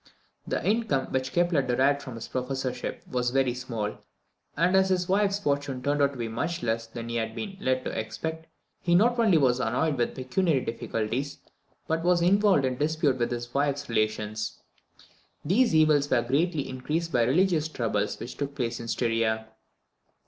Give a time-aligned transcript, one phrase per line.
[0.47, 3.99] The income which Kepler derived from his professorship was very small,
[4.57, 7.91] and as his wife's fortune turned out much less than he had been led to
[7.91, 8.47] expect,
[8.81, 11.37] he not only was annoyed with pecuniary difficulties,
[11.87, 14.63] but was involved in disputes with his wife's relations.
[15.45, 19.49] These evils were greatly increased by the religious troubles which took place in Styria.